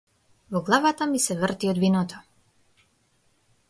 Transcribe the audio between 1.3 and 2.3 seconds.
врти од виното.